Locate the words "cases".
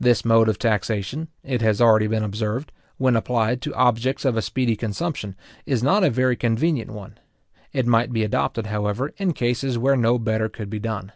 9.34-9.76